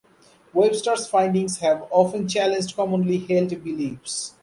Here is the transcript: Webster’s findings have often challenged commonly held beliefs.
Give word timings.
Webster’s 0.51 1.05
findings 1.07 1.59
have 1.59 1.85
often 1.91 2.27
challenged 2.27 2.75
commonly 2.75 3.19
held 3.19 3.49
beliefs. 3.63 4.33